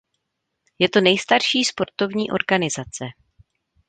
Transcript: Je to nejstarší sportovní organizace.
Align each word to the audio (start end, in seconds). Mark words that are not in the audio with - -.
Je 0.79 0.89
to 0.89 1.01
nejstarší 1.01 1.63
sportovní 1.65 2.31
organizace. 2.31 3.05